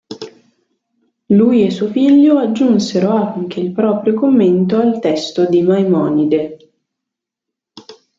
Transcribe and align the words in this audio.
Lui 1.27 1.63
e 1.63 1.69
suo 1.69 1.91
figlio 1.91 2.39
aggiunsero 2.39 3.11
anche 3.11 3.59
il 3.59 3.71
proprio 3.71 4.15
commento 4.15 4.77
al 4.79 4.99
testo 4.99 5.47
di 5.47 5.61
Maimonide. 5.61 6.57